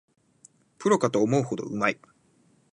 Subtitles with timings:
[0.79, 1.99] プロかと思うほどうまい